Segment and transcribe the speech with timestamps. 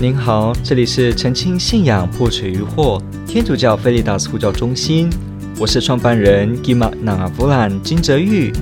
[0.00, 5.10] 您好，这里是澄清信仰破除疑惑天主教菲利达斯呼叫中心，
[5.58, 8.52] 我是创办人 Gima Nangavolan 金泽玉。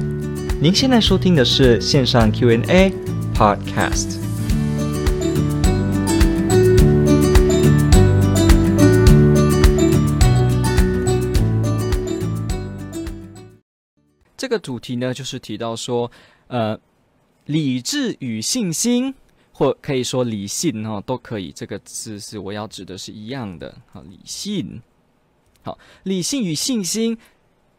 [0.62, 2.90] 您现在收听的是线上 Q&A
[3.34, 4.16] Podcast。
[14.38, 16.10] 这个主题呢，就是提到说，
[16.46, 16.80] 呃，
[17.44, 19.14] 理智与信心。
[19.58, 21.50] 或可以说理性哈，都可以。
[21.50, 23.74] 这个字是我要指的是一样的。
[23.90, 24.82] 好，理性。
[25.62, 27.16] 好，理性与信心。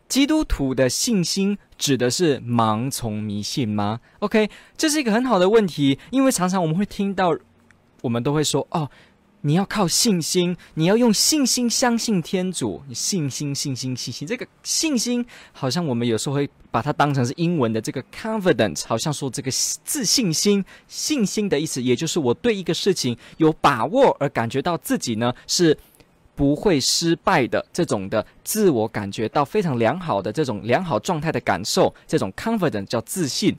[0.07, 7.37] 基督徒的信心指的是盲从迷信吗？OK，这是一个很好的问题，因为常常我们会听到，
[8.01, 8.89] 我们都会说哦。
[9.41, 12.81] 你要靠信心，你要用信心相信天主。
[12.87, 14.27] 你信心，信心，信心。
[14.27, 19.51] 这个信心，好像我们有时候会把它当成是英文的这个 confidence，好像说这个
[19.83, 25.77] 自信心、信心的意思，也就是我对一个事情有把握，而感觉到自己呢是
[26.35, 33.55] 不会失败的这种的自我感觉到非常良好的这种良好状态的感受，这种 confidence 叫自信。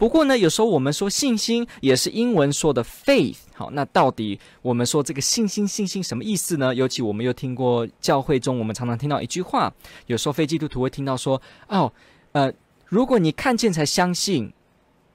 [0.00, 3.36] 不过呢，有时候我们说信心也是英文说的 faith。
[3.52, 6.74] 好，那到底我们说这个信心、信心什么意思呢？
[6.74, 9.70] 尤其我们又听过教会中，我们常常听到一句话，
[10.06, 11.92] 有时候非基督徒会听到说：“哦，
[12.32, 12.50] 呃，
[12.86, 14.50] 如果你看见才相信，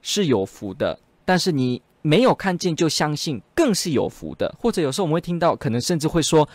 [0.02, 6.48] 是有福的；但是你没有看见就相信，更是有福的。”或者有时候我们会听到，可能甚至会说：“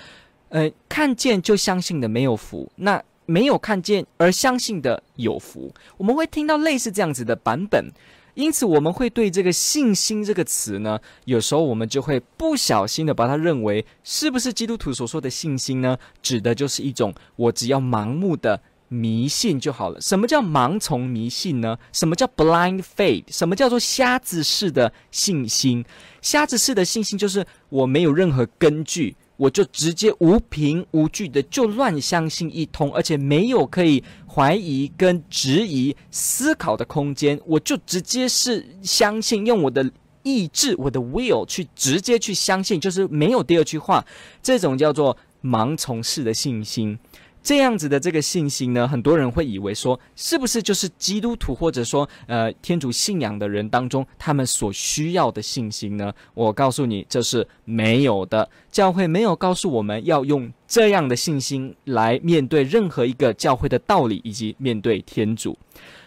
[0.48, 5.74] 呃，看见就相信的没有福。”那没有看见而相信的有福。
[5.98, 7.92] 我们会听到类似这样子的版本。
[8.34, 15.98] 因此，我们会对这个“信心”这个词呢，有时候我们就会不小心的把它认为，是不是基督徒所说的信心呢？
[16.22, 20.00] 指的就是一种我只要盲目的迷信就好了。
[20.00, 21.78] 什么叫盲从迷信呢？
[21.92, 23.24] 什么叫 blind faith？
[23.30, 25.84] 什么叫做瞎子式的信心？
[26.22, 29.16] 瞎子式的信心就是我没有任何根据。
[29.42, 39.90] 我就直接无凭无据的就乱相信一通，而且没有可以怀疑跟质疑思考的空间，我就直接是相信，用我的
[40.22, 44.06] 意志、我的 will 去直接去相信，就是没有第二句话，
[44.44, 47.00] 这种叫做盲从式的信心。
[47.44, 56.14] 这样子的这个信心呢，很多人会以为说，是不是就是基督徒或者说呃天主信仰的人当中他们所需要的信心呢？
[56.34, 58.48] 我告诉你，这是没有的。
[58.72, 65.58] 教会没有告诉我们要用这样的信心来面对任何一个教会的道理以及面对天主。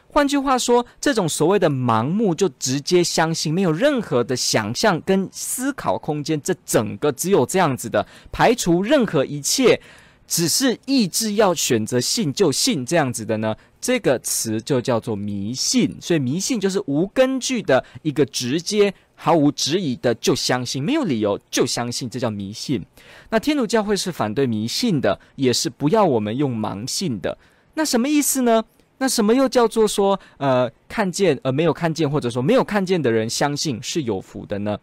[0.07, 9.81] 换句话说，这种所谓的盲目就直接相信，没有任何的想象跟思考空间，这整个只有这样子的，排除任何一切。
[10.27, 15.97] 只是意志要选择信就信这样子的呢，这个词就叫做迷信。
[16.01, 22.85] 所以迷信就是无根据的一个直接毫无质疑的就相信，没有理由就相信，这叫迷信。
[23.31, 27.37] 那天主教会是反对迷信的，也是不要我们用盲信的。
[27.75, 28.65] 那什么意思呢？
[28.99, 34.79] 那什么又叫做说呃看见而没有看见，或者说没有看见的人相信是有福的呢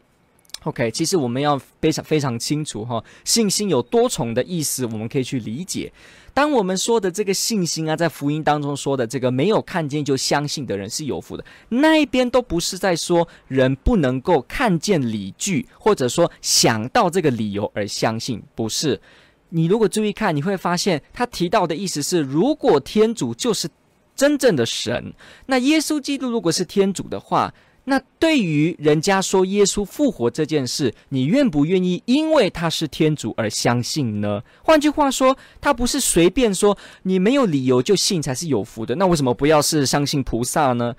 [0.64, 5.92] ？OK，其实我们要非常非常清楚哈，信心有多重的意思，我们可以去理解。
[6.34, 19.02] 当我们说的这个信心啊，在福音当中说的这个没有看见就相信的人是有福的，那一边都不是在说人不能够看见理据，或者说想到这个理由而相信，不是。
[19.50, 23.68] 你如果注意看，你会发现他提到的意思是，如果天主就是
[24.16, 25.14] 真正的神，
[25.48, 27.52] 那耶稣基督如果是天主的话。
[27.84, 34.42] 那对于人家说耶稣复活这件事，你愿不愿意因为他是天主而相信呢？
[34.64, 38.96] 换句话说，他不是随便说你没有理由就信才是有福的。
[38.96, 40.96] 那为什么不要是相信菩萨呢？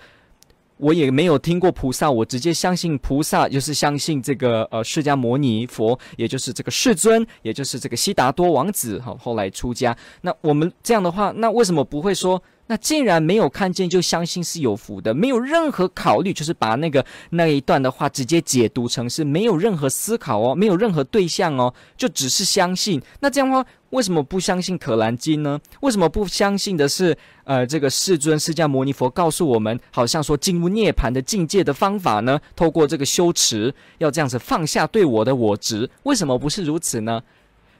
[0.78, 9.96] 我也没有听过菩萨，我直接相信菩萨就是相信这个呃释迦牟尼佛，也就是这个世尊，也就是这个悉达多王子哈，后来出家。
[10.22, 12.42] 那我们这样的话，那为什么不会说？
[12.72, 22.98] 那竟然没有看见就相信是有福的，没有任何考虑，就是把那个那一段的话直接解读成是没有任何思考哦，没有任何对象哦，就只是相信。
[23.20, 25.60] 那这样的话，为什么不相信可兰经呢？
[25.82, 27.14] 为什么不相信的是
[27.44, 32.40] 呃这个世尊释迦牟尼佛告诉我们，好像说进入涅槃的境界的方法呢？
[32.56, 37.22] 透过这个修持，要这样子放下对我的我执，为什么不是如此呢？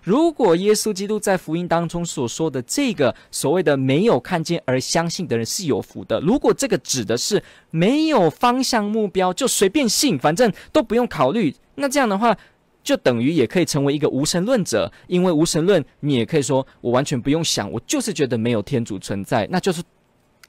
[0.03, 12.37] 如果耶稣基督在福音当中所说的这个所谓的没有看见而相信的人是有福的，如果这个指的是没有方向目标就随便信，反正都不用考虑，那这样的话
[12.83, 19.81] 就等于也可以成为一个无神论者，因为无神论你也可以说我完全不用想，我就是觉得没有天主存在，那就是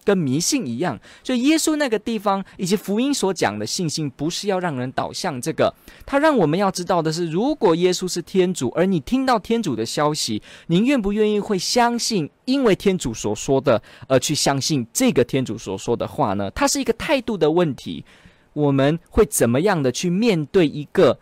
[0.03, 0.99] 跟迷信一样。
[1.23, 5.73] 所以耶稣那个地方以及福音所讲的信心，不是要让人导向这个，
[6.05, 16.51] 他让我们要知道的是，如果耶稣是天主，而你听到天主的消息，您愿不愿意会相信，因为天主所说的而去相信这个天主所说的话呢？
[16.51, 18.05] 它是一个态度的问题。
[18.53, 21.17] 我们会怎么样的去面对一个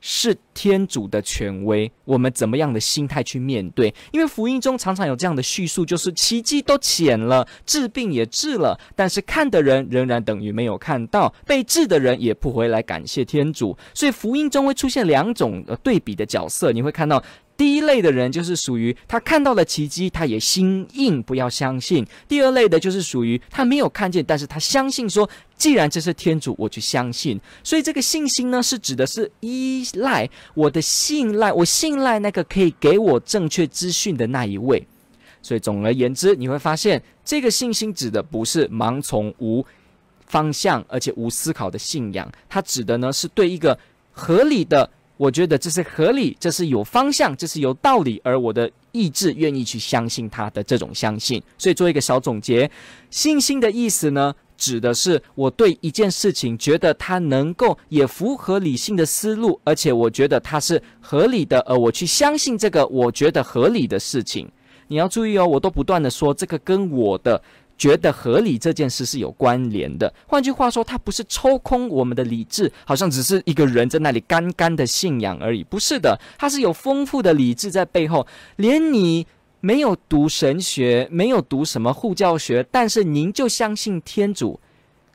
[0.00, 1.90] 是天主的权威？
[2.04, 3.92] 我们怎么样的心态去面对？
[4.12, 13.76] 因为福音中常常有这样的叙述，就是奇迹都显了，治病也治了，但是看的人仍然等于没有看到，被治的人也不回来感谢天主。
[13.94, 17.22] 所以福音中会出现两种呃对比的角色，你会看到。
[17.56, 22.06] 第一类的人就是属于他看到了奇迹，他也心硬不要相信。
[22.28, 27.40] 第二类的就是属于他没有看见，但是他相信说，既然这是天主，我就相信。
[27.64, 34.86] 所以这个信心呢，是指的是依赖我的信赖，我信赖那个可以给我正确资讯的那一位。
[35.40, 39.64] 所以总而言之，你会发现这个信心指的不是盲从无
[40.26, 43.78] 方向而且无思考的信仰，它指的呢是对一个
[44.12, 44.90] 合理的。
[45.16, 51.42] 我觉得这是合理，这是有方向，这是有道理，而我的意志愿意去相信他的这种相信。
[51.56, 52.70] 所以做一个小总结，
[53.10, 64.46] 信心的意思呢，指的是我对一件事情觉得它能够也符合理性的思路，而且我觉得它是合理的，而我去相信这个我觉得合理的事情。
[64.88, 67.42] 你要注意哦，我都不断的说这个跟我的。
[67.78, 70.12] 觉得合理这件事是有关联的。
[70.26, 75.62] 换句话说，它不是抽空我们的理智，好像只是一个人在那里干干的信仰而已。
[75.62, 78.26] 不是的，它是有丰富的理智在背后。
[78.56, 79.26] 连你
[79.60, 84.58] 没有读神学，没有读什么护教学，但是您就相信天主，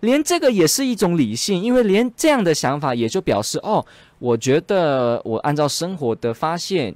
[0.02, 1.64] 连这个也是一种理性。
[1.64, 3.84] 因为连这样的想法，也就表示哦，
[4.20, 6.96] 我觉得我按照生活的发现，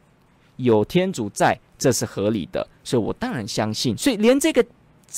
[0.57, 3.97] 有天主在，这是合理的，所以我当然相信。
[3.97, 4.63] 所以连这个。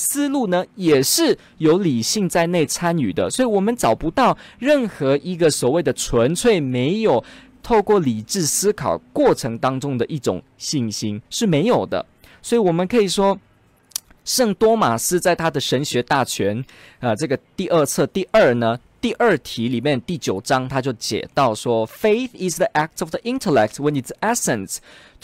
[0.00, 7.22] 思路呢，也是有理性在内参与的，所以我们找不到任何一个所谓的纯粹没有
[7.64, 12.06] 透过理智思考过程当中的一种信心是没有的。
[12.40, 13.36] 所以我们可以说，
[14.24, 16.64] 圣多马斯在他的神学大全，
[17.00, 18.78] 啊、这个第二册第二呢。
[19.00, 24.78] 第二题里面第九章，他就解到说：“Faith is the act of the intellect when its essence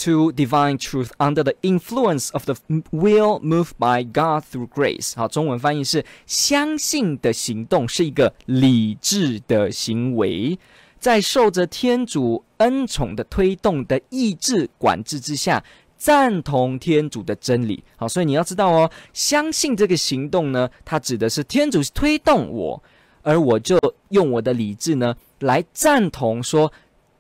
[0.05, 2.55] to divine truth under the influence of the
[2.93, 10.57] will moved by God through grace。”好，中文翻译是：相信的行动是一个理智的行为，
[11.01, 15.65] 在受着天主恩宠的推动的意志管制之下，
[15.99, 17.83] 赞同天主的真理。
[17.97, 22.81] 好，所以你要知道哦，相信这个行动呢，它指的是天主推动我。
[23.25, 23.77] 而我就
[24.11, 26.73] 用我的理智呢，来赞同说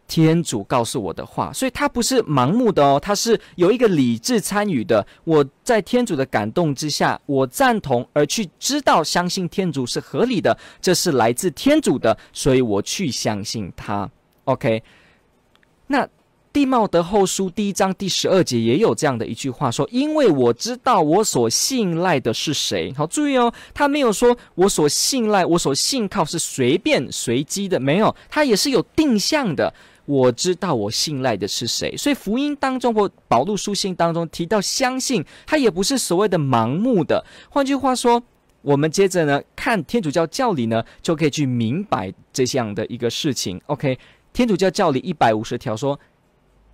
[0.07, 5.05] 天主告诉我的话，所以他不是盲目的哦，他是有一个理智参与的。
[5.25, 14.09] 我在天主的感动之下，我赞同而去知道相信天主是合理的，这是来自天主的，所以我去相信他。
[14.45, 14.83] OK，
[15.89, 16.09] 那。
[16.55, 29.75] 弟茂德后书第一章第十二节也有这样的一句话说：“因为我知道我所信赖的是谁。”好，注意哦，他没有说我所信赖、我所信靠是随便随机的，没有，他也是有定向的。
[30.05, 37.25] 我知道我信赖的是谁，所以福音当中或保禄书信当中提到相信，他也不是所谓的盲目的。
[37.51, 38.23] 换句话说，
[38.63, 43.61] 我们接着呢看天主教教理呢，就可以去明白这样的一个事情。
[43.67, 43.99] OK，
[44.33, 45.99] 天主教教理一百五十条说。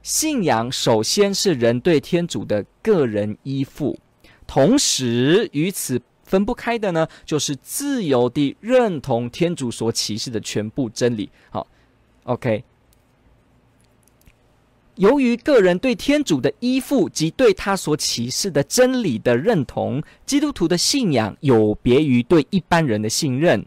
[0.02, 3.98] 信仰首先是人对天主的个人依附，
[4.46, 11.28] 同时与此分不开的呢，就是自由地认同天主所启示的全部真理。
[11.50, 11.66] 好
[12.24, 12.64] ，OK。
[14.96, 23.64] 由于个人对天主的依附及对他所启示的真理的认同，基督徒的信仰有别于对一般人的信任，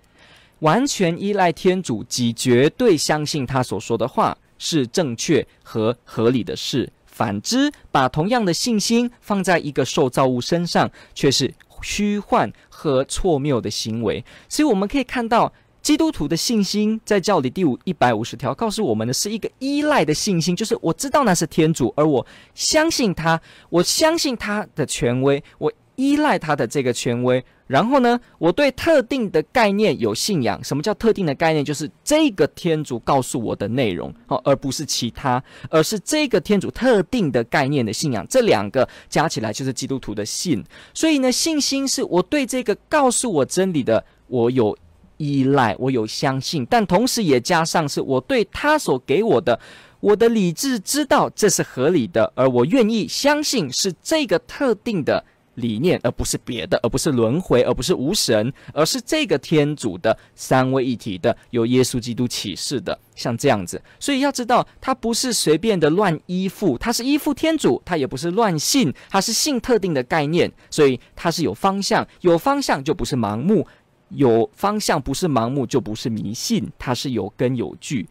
[0.59, 4.37] 完全依赖天主及绝对相信他所说的话。
[4.63, 6.89] 是正确和合理的事。
[7.05, 14.23] 反之，把同样的信心放在一个受造物身上，却是虚幻和错谬的行为。
[14.47, 15.51] 所以，我们可以看到，
[15.81, 23.39] 基督徒的信心在教理第五一百五十条告诉我们的是一个依赖的信心，就是我知道那是天主，而我相信他，
[23.69, 27.43] 我相信他的权威，我依赖他的这个权威。
[27.65, 30.61] 然后呢，我对特定的概念有信仰。
[30.63, 31.63] 什么叫特定的概念？
[31.63, 38.27] 就是这个天主告诉我的内容，哦，而不是其他，而是这个天主特定的概念的信仰。
[38.29, 40.63] 这两个加起来就是基督徒的信。
[40.93, 44.77] 所以呢，信心是我对这个告诉我真理的，我有
[45.17, 49.57] 依赖，我有相信，但同时也加上是我对他所给我的，
[50.01, 55.23] 我的理智知道这是合理的，而我愿意相信是这个特定的。
[55.55, 63.81] 理念，而不是别的，而不是轮回，而不是无神，而是这个天主的三位一体的，由耶稣基督启示的，像这样子。
[63.99, 73.65] 所以要知道，他不是随便的乱依附，他是依附天主，他也不是乱信，他是信特定的概念，所以他是有方向，有方向就不是盲目，
[74.09, 78.07] 有方向不是盲目就不是迷信，他是有根有据。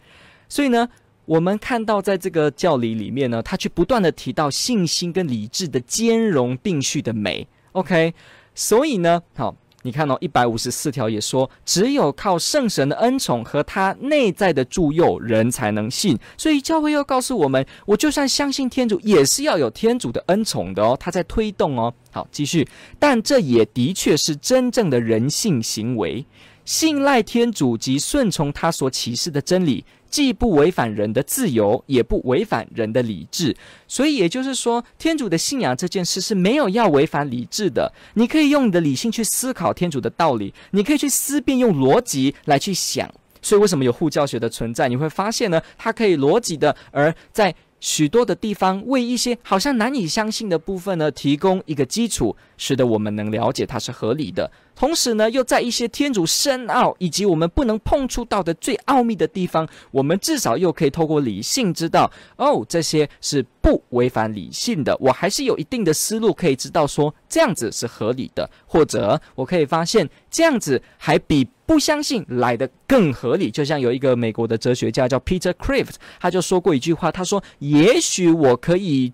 [0.48, 0.88] 所以呢，
[1.24, 7.46] 我们看到，在这个教理里面呢，他却不断地提到信心跟理智的兼容并蓄的美。
[7.72, 8.12] OK，
[8.54, 16.18] 所以呢，好，你看到一百五十四条也说，只有靠圣神的恩宠和他内在的助佑，人才能信。
[16.36, 21.94] 所以教会又告诉我们，我就算相信天主，也是要有天主的恩宠的哦，他在推动哦。
[22.10, 26.26] 好，继续，但这也的确是真正的人性行为，
[26.64, 29.84] 信赖天主及顺从他所启示的真理。
[30.08, 33.56] 既不违反人的自由，也不违反人的理智，
[33.88, 37.90] 所以也就是说，天主的信仰这件事是没有要违反理智的。
[38.12, 43.10] 你可以用你的理性去思考天主的道理，你可以去思辨，用逻辑来去想。
[43.40, 44.86] 所以，为什么有护教学的存在？
[44.86, 47.54] 你会发现呢，它可以逻辑的，而在。
[47.84, 54.48] 许多的地方为一些好像难以相信的部分呢，提供一个基础，使得我们能了解它是合理的。
[54.74, 64.96] 同时呢，又在一些天主深奥以及我们不能碰触到的最奥秘的地方，我们至少又可以透过理性知道，哦，这些是不违反理性的。
[64.98, 71.48] 我还是有一定的思路可以知道说这样子是合理的，或者我可以发现这样子还比。
[71.64, 79.10] 不相信来的更合理，就像有一个美国的哲学家叫 Peter Kreeft，他就说过一句话，他说：“也许我可以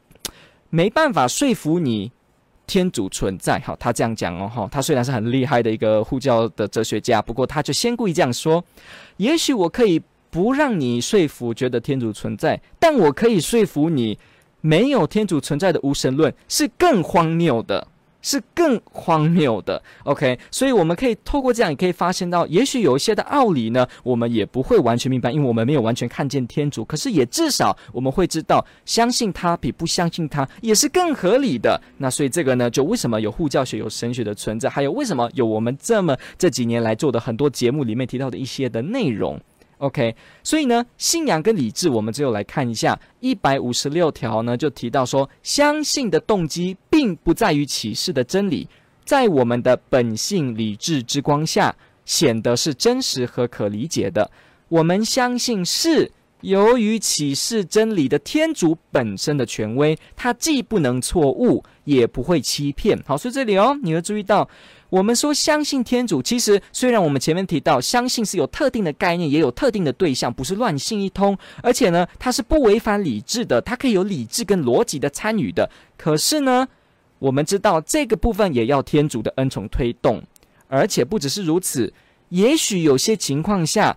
[0.68, 2.10] 没办法说服你
[2.68, 8.64] 天主存在。”哈，他这样讲哦，哈，他虽然是很厉害的一个护教的哲学家，不过他就先故意这样说
[9.18, 14.16] ：“也许我可以不让你说服觉得天主存在，但我可以说服你，
[14.60, 17.88] 没有天主存在的无神论是更荒谬的。”
[18.20, 26.84] 是更荒谬的，OK，所以我们可以透过这样，也可以发现到，也许有一些的奥理呢，我们也不会完全明白，因为我们没有完全看见天主。
[26.84, 31.80] 可是也至少我们会知道，相信他比不相信他也是更合理的。
[31.96, 39.40] 那所以这个呢，就为什么有护教学、有神学的存在，还有为什么有我们这么这几年来做的很多节目里面提到的一些的内容。
[39.78, 48.68] OK，所以呢，信仰跟理智，我们只有来看一下一百五十六条呢，就提到说，相信的动机并不在于启示的真理，
[49.04, 54.28] 在我们的本性理智之光下，显得是真实和可理解的。
[54.68, 63.00] 我们相信是由于启示真理的天主本身的权威，它既不能错误，也不会欺骗。
[63.06, 64.48] 好，所以这里哦，你会注意到。
[64.90, 75.68] 我们说相信天主，其实虽然我们前面提到相信是有特定的概念，也有特定的对象，不是乱信一通，而且呢，它是不违反理智的，它可以有理智跟逻辑的参与的。
[75.98, 76.66] 可是呢，
[77.18, 80.22] 我们知道这个部分也要天主的恩宠推动，
[80.68, 81.92] 而且不只是如此，
[82.30, 83.96] 也许有些情况下，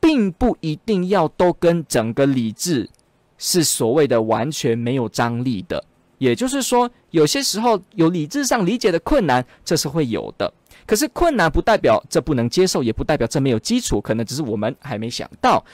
[0.00, 2.90] 并不一定要都跟整个理智
[3.36, 5.84] 是所谓的完全没有张力的。
[6.18, 10.52] 也就是说，有些时候有理智上理解的困难，这是会有的。
[10.86, 15.64] 可是困难不代表这不能接受，也不代表这没有基础，可能只是我们还没想到。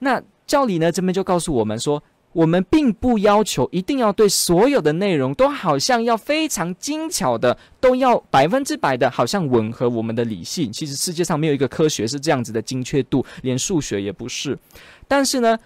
[0.00, 10.72] 那教理呢，这边就告诉我们说，我们并不要求一定要对所有的内容都好像要非常精巧的，都要百分之百的，好像吻合我们的理性。
[10.72, 14.58] 其实世界上没有一个科学是这样子的精确度，连数学也不是。
[15.06, 15.56] 但是呢，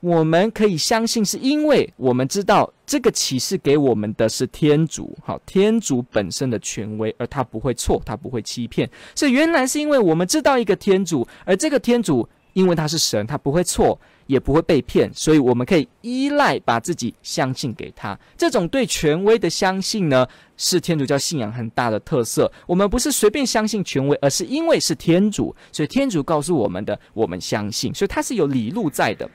[0.00, 8.88] 我们可以相信，是因为我们知道这个启示给我们的是天主，好，天主本身的权威，而他不会错，他不会欺骗。
[9.16, 18.18] 是原来是因为我们知道一个天主，而这个天主因为他是神，他不会错，也不会被骗，所以我们可以依赖把自己相信给他。
[18.36, 20.24] 这种对权威的相信呢，
[20.56, 22.50] 是天主教信仰很大的特色。
[22.66, 29.28] 我们不是随便相信权威，而是因为是天主，所以天主告诉我们的，我们相信，所以他是有理路在的。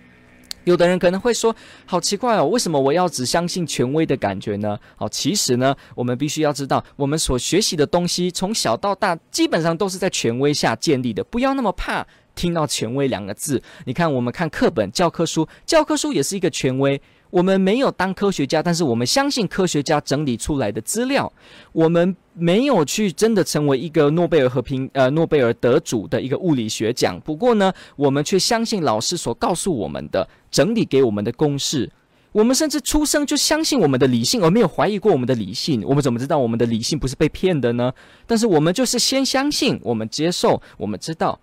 [0.66, 1.56] 有的人可能会说
[1.86, 11.24] ：“好奇怪哦，为什么我要只相信权威的感觉呢？”好，其实呢，我们必须要知道，我们所学习的东西从小到大基本上都是在权威下建立的。
[11.24, 12.06] 不要那么怕
[12.36, 13.62] 听到“权威”两个字。
[13.86, 17.02] 你看，我们看课本、教科书，教科书也是一个权威。
[17.34, 21.34] 我们没有当科学家，但是我们相信科学家整理出来的资料。
[21.72, 27.20] 我们没有去真的成为一个诺贝尔和平呃诺贝尔得主的一个物理学奖。
[27.22, 31.90] 不过呢，我们却相信老师所告诉我们的整理给我们的公式。
[32.34, 35.84] 我们甚至出生就相信我们的理性，而没有怀疑过我们的理性。
[35.88, 37.92] 我们怎么知道我们的理性不是被骗的呢？
[38.28, 41.40] 但是我们就是先相信，我们接受，我们知道。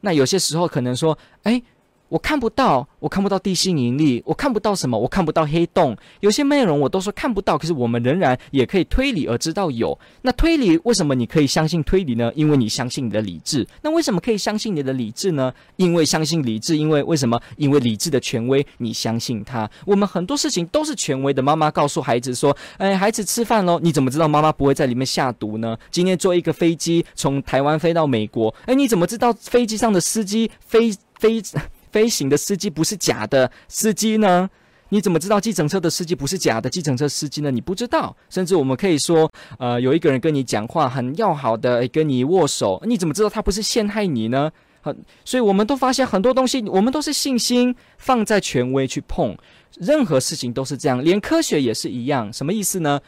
[0.00, 1.62] 那有些时候可能说，哎。
[2.12, 5.96] 我看不到，我看不到地心引力，我看不到什么，我看不到黑洞。
[6.20, 9.98] 有些内容我都说看不到，可是我们仍然也可以推理而知道有。
[10.20, 12.30] 那推理为什么你可以相信推理呢？
[12.34, 13.66] 因为你相信你的理智。
[13.80, 15.50] 那为什么可以相信你的理智呢？
[15.76, 16.76] 因为相信理智。
[16.76, 17.40] 因为为什么？
[17.56, 19.70] 因为理智的权威，你相信他。
[19.86, 21.40] 我们很多事情都是权威的。
[21.40, 25.78] 妈妈告诉孩子说：“哎，孩子吃饭喽。”你怎么知道妈妈不会在里面下毒呢？
[25.90, 31.42] 今天坐一个飞机从台湾飞到美国，哎，你怎么知道飞机上的司机飞飞？
[31.92, 34.48] 飞行的司机不是假的司机呢？
[34.88, 37.50] 你怎么知道计程车的司机不是假的计程车司机呢？
[37.50, 38.14] 你不知道。
[38.28, 44.50] 甚至我们可以说，呃，有一个人跟你讲话很要好的，跟你握手，你怎么知道他不是陷害你呢？
[44.82, 44.92] 好，
[45.24, 49.36] 所以我们都发现很多东西，我们都是信心放在权威去碰，
[49.78, 52.30] 任何事情都是这样，连科学也是一样。
[52.32, 53.00] 什么意思呢？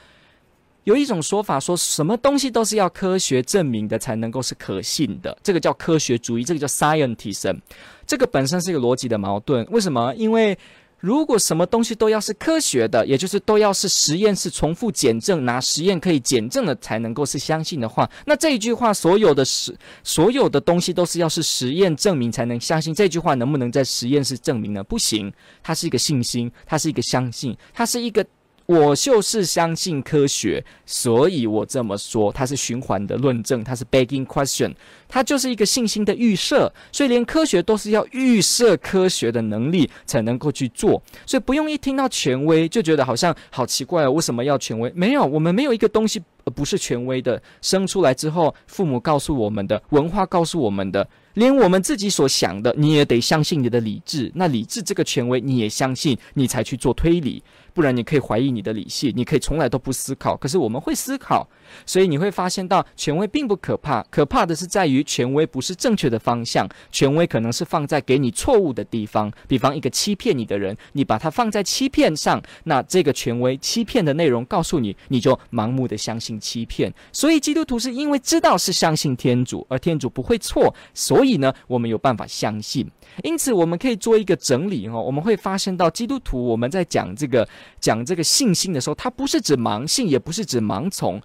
[0.85, 7.59] 有一种说法，说什么东西都是要科学证明的才能够是可信的，这个叫科学主义，这个叫 scientism。
[8.07, 9.67] 这个本身是一个逻辑的矛盾。
[9.71, 10.15] 为什么？
[10.15, 10.57] 因为
[11.01, 22.95] 如果什么东西都要是科学的，也就是都要是实验室重复检证，拿实验可以检证的才能够是相信的话，那这一句话所有的实所有的东西都是要是实验证明才能相信。
[22.95, 24.85] 这句话能不能在实验室证明呢？
[24.85, 28.23] 不行，它是一个信心，它是一个相信，它是一个。
[28.67, 34.75] 我就是相信科学，所以我这么说，它是循环的论证，它是 begging question，
[35.07, 44.91] 它就是一个信心的预设，所以连科学都是要预设科学的能力才能够去做，所以不用一听到权威就觉得好像好奇怪哦，为什么要权威？
[44.95, 46.23] 没有，我们没有一个东西
[46.55, 51.09] 不是权威的，生出来之后，父母告诉我们的，文化告诉我们的。
[51.35, 54.31] 连我们自己所想的，你也得相信你的理智。
[54.37, 57.43] 那理智这个权威，你也相信，你才去做推理。
[57.73, 60.37] 不然你可以怀疑你的理性，你可以从来都不思考。
[60.37, 61.45] 可是我们会思考，
[61.85, 66.69] 所以你会发现到权威并不可怕，可怕的是在于权威不是正确的方向。
[66.93, 76.91] 权威可能是放在给你错误的地方，比方一个欺骗你的人，你把它放在欺骗上，那这个权威欺骗的内容告诉你，你就盲目的相信欺骗。
[77.13, 81.35] 所以基督徒是因为知道是相信天主，而天主不会错，所以。
[81.35, 82.89] 呢，我们有办法相信，
[83.25, 87.47] 因此我们可以做一个整理哦，我们会发现到基督徒我们在讲这个
[87.81, 91.21] 讲这个信心的时候，它不是指盲信，也不是指盲从。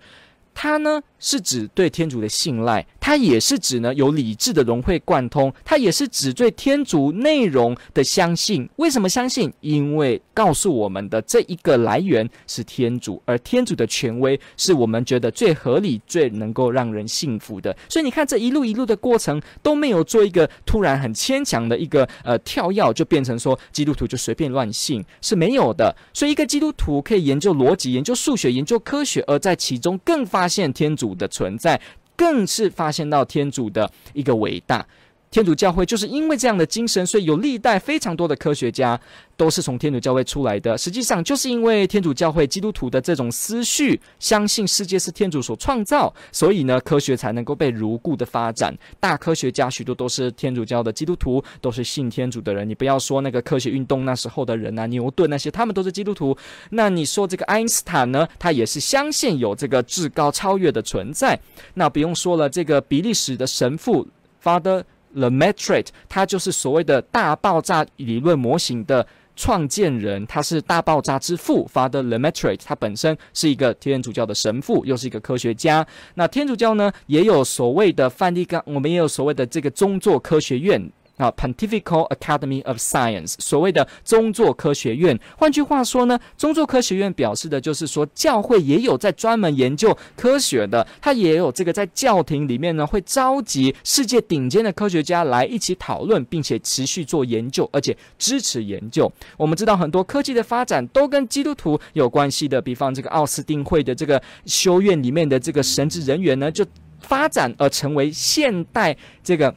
[0.62, 8.70] 它呢是指对天主的信赖，它也是指呢有理智的融会贯通，它也是指对天主内容的相信。
[8.76, 9.54] 为什么相信？
[9.62, 17.74] 因为告诉我们的这一个来源是天主，而天主的权威是我们觉得最合理、最能够让人信服的。
[17.88, 25.96] 所以你看这一路一路的过程都没有做一个突然很牵强的一个呃跳跃，就变成说基督徒就随便乱信是没有的。
[26.14, 30.49] 所以一个基督徒可以研究逻辑、研究数学、研究科学，而在其中更发。
[30.50, 31.80] 现天主的存在，
[32.16, 34.86] 更是发现到天主的一个伟大。
[35.32, 39.00] 天主教会就是因为这样的精神，所以有历代非常多的科学家
[39.38, 40.76] 都是从天主教会出来的。
[40.76, 48.76] 实际上，就是因为天主教会基督徒的这种思绪，相信世界是天主所创造，所以呢，科学才能够被如故的发展。
[49.00, 52.68] 大科学家许多都是天主教的基督徒，都是信天主的人。
[52.68, 56.36] 你不要说那个科学运动那时候的人啊，牛顿那些，他们都是基督徒。
[56.72, 58.28] 那你说这个爱因斯坦呢？
[58.40, 61.40] 他也是相信有这个至高超越的存在。
[61.76, 64.08] 那不用说了，这个比利时的神父
[64.44, 64.84] Father。
[65.16, 71.70] Lemaitre，他就是所谓的大爆炸理论模型的创建人，他是大爆炸之父。
[71.74, 75.86] Father Lemaitre，他本身是一个天主教的神父，又是一个科学家。
[76.16, 80.92] 那天主教呢，也有所谓的梵蒂冈，我们也有所谓的这个宗座科学院。
[81.20, 85.20] 啊，Pontifical Academy of Science，所谓的宗座科学院。
[85.38, 99.12] 换句话说呢，宗座科学院表示的就是说，教会也有在专门研究科学的，它也有这个在教廷里面呢，会召集世界顶尖的科学家来一起讨论，并且持续做研究，而且支持研究。
[99.36, 106.66] 我们知道很多科技的发展都跟基督徒有关系的，比方这个奥斯定会的这个修院里面的这个神职人员呢，就
[107.02, 109.54] 发展而成为现代这个。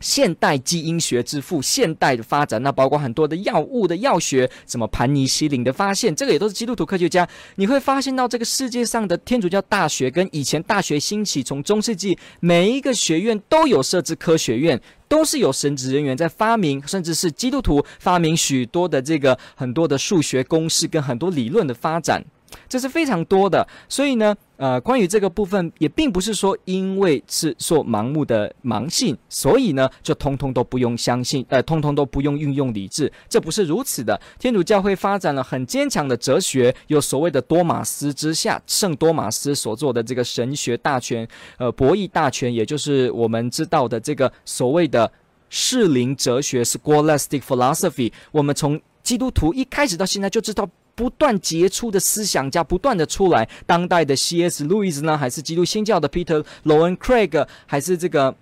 [0.00, 7.28] 现代基因学之父，现代的发展，那包括很多的药物的药学，什么盘尼西林的发现，这个也都是基督徒科学家。
[7.56, 22.24] 你会发现到这个世界上的天主教大学跟以前大学兴起，从中世纪每一个学院都有设置科学院，都是有神职人员在发明，甚至是基督徒发明许多的这个很多的数学公式跟很多理论的发展。
[22.68, 34.20] 这是非常多的，所以呢，呃，关于这个部分，也并不是说因为是说盲目的盲信，所以呢，就通通都不用相信，呃，通通都不用运用理智，这不是如此的。
[34.38, 41.26] 天主教会发展了很坚强的哲学，有所谓的多马斯之下，圣多马斯所做的这个神学大全，
[41.58, 45.10] 呃，博弈大全，也就是我们知道的这个所谓的
[45.48, 48.12] 适龄哲学 （Scholastic Philosophy）。
[48.30, 50.68] 我们从基督徒一开始到现在就知道，
[51.00, 54.64] 不断杰出的思想家不断的出来，当代的 C.S.
[54.64, 58.34] 路易斯呢，还是基督新教的 Peter loen craig 还是这个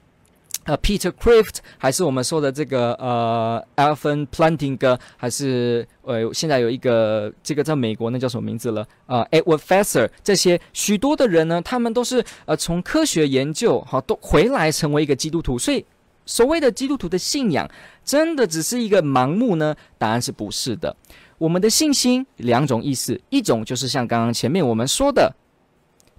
[0.64, 8.84] 呃 Peter Kreeft，还是我们说的这个呃 Alvin Plantinga，还是呃现在有一个这个在美国那叫什么名字了？
[9.06, 15.84] 呃 Edward Feser，这些许多的人呢，他们都是呃从科学研究好都回来成为一个基督徒，所以
[16.26, 17.70] 所谓的基督徒的信仰，
[18.04, 19.76] 真的只是一个盲目呢？
[19.96, 20.96] 答案是不是的。
[21.38, 25.32] 我们的信心两种意思，一种就是像刚刚前面我们说的，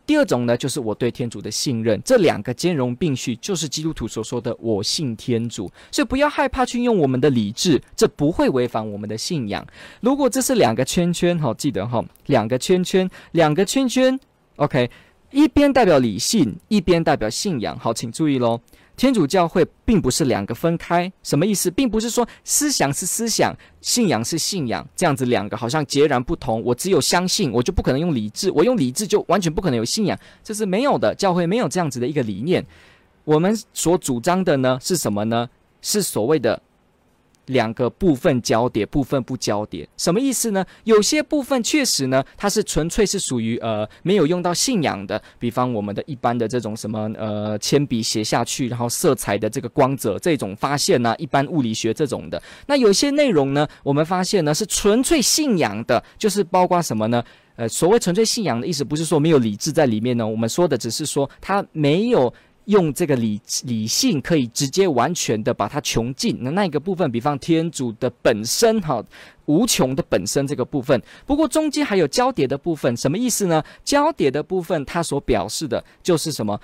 [0.05, 5.69] 第二种呢，就是我对天主的信任，这两个兼容并蓄，就是基督徒所说的“我信天主”。
[5.91, 9.63] 所以不要害怕去用我们的理智，这不会违反我们的信仰。
[10.01, 14.19] 如果这是两个圈圈，好，记得哈，两个圈圈，两个圈圈
[14.55, 14.89] ，OK，
[15.31, 17.77] 一边代表理性，一边代表信仰。
[17.77, 18.59] 好，请注意喽。
[18.99, 21.71] 天主教会并不是两个分开，什么意思？
[21.71, 26.61] 并不是说思想是思想，信仰是信仰，这样子两个好像截然不同。
[26.65, 31.15] 我只有相信，我就不可能用理智；我用理智就完全不可能有信仰，这是没有的。
[31.15, 32.65] 教会没有这样子的一个理念。
[33.23, 35.49] 我们所主张的呢是什么呢？
[35.81, 36.61] 是所谓的。
[37.49, 40.63] 两个部分交叠，部分不交叠，什么意思呢？
[40.83, 52.41] 有些部分确实呢，它是纯粹是属于呃没有用到信仰的，比方我们的一般的这种什么呃铅笔写下去，然后色彩的这个光泽这种发现呢、一般物理学这种的。
[52.67, 57.23] 那有些内容呢，我们发现呢是纯粹信仰的，就是包括什么呢？
[57.55, 62.31] 呃，所谓纯粹信仰的意思，不是说没有理智在里面呢，我们说的只是说它没有。
[62.69, 69.03] 用这个理理性可以直接完全的把它穷尽，那那一个部分，比方天主的本身哈，
[69.45, 71.01] 无穷的本身这个部分。
[71.25, 73.63] 不过中间还有交叠的部分，什么意思呢？
[73.83, 76.59] 交叠的部分它所表示的就是什么？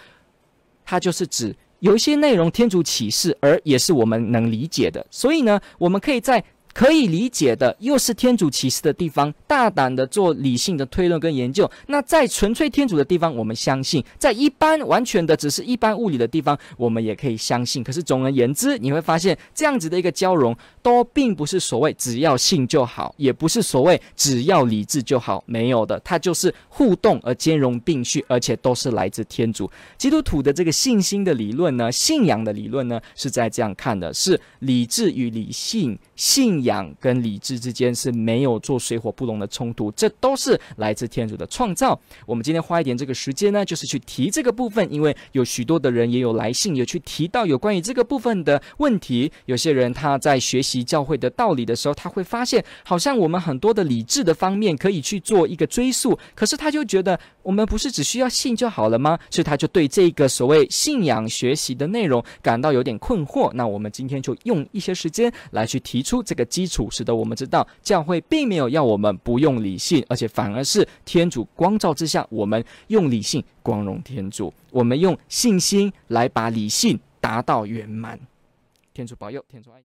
[0.85, 5.05] 它就是指有一些内容天主启示，而也是我们能理解的。
[5.09, 6.43] 所以呢，我们可以在。
[6.75, 11.71] 可以理解的，又是天主启示的地方，大胆的做理性的推论跟研究。
[11.87, 17.81] 那在纯粹天主的地方，我们相信；在一般完全的只是一般物理的地方，我们也可以相信。
[17.81, 29.71] 可是总而言之，你会发现这样子的一个交融，都并不是所谓只要信就好，也不是所谓只要理智就好，没有的，它就是互动而兼容并蓄，而且都是来自天主。
[29.97, 36.64] 基督徒的这个信心的理论呢，信仰的理论呢，是在这样看的，是理智与理性信。
[36.65, 41.99] 养跟理智之间是没有做水火不容的冲突，这都是来自天主的创造。
[42.25, 49.31] 我们今天花一点这个时间呢，就是去提这个部分，因为有许多的人也有来信，有去提到有关于这个部分的问题。
[49.45, 59.19] 有些人他在学习教会的道理的时候，他会发现好像我们很多的理智的方面可以去做一个追溯，可是他就觉得我们不是只需要信就好了吗？
[59.29, 63.51] 所以他就对这个所谓信仰学习的内容感到有点困惑。
[63.53, 66.43] 那我们今天就用一些时间来去提出这个。
[66.55, 78.17] 基础使得我们知道，教会并没有要我们不用理性，而且反而是天主光照之下，我们用理性光荣天主，我们用信心来把理性达到圆满。
[78.93, 79.83] 天主保佑，天主爱。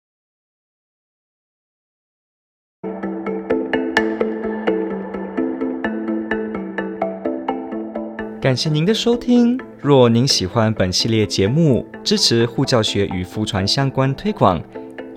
[8.39, 9.59] 感谢您的收听。
[9.81, 14.61] 若您喜欢本系列节目，支持护教学与福传相关推广。